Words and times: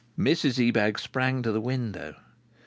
Mrs 0.17 0.57
Ebag 0.67 0.97
sprang 0.97 1.43
to 1.43 1.51
the 1.51 1.61
window. 1.61 2.15